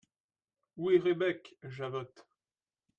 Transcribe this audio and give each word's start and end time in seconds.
Où 0.77 0.89
est 0.89 0.97
Rebec? 0.97 1.57
JAVOTTE. 1.61 2.25